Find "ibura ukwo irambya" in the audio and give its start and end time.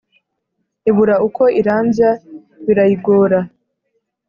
0.89-2.09